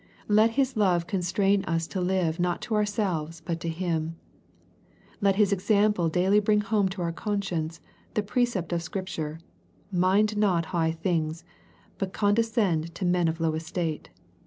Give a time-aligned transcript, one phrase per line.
[0.27, 4.15] Let His love constrain us to live not to our selves, but to Him.
[5.21, 7.79] Let His example daily bring home to our conscience
[8.15, 9.39] the precept of Scripture:"
[9.91, 11.43] Mind not high things,
[11.99, 14.09] but condescend to men of low estate."